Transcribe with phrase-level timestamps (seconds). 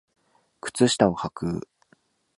[0.61, 1.67] 靴下をはく